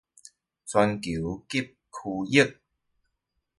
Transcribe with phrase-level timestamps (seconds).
[0.03, 0.03] 全
[0.99, 1.75] 球及區
[2.31, 2.57] 域